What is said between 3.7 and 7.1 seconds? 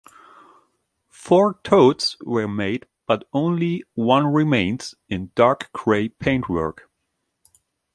one remains, in 'Dark Grey' paintwork.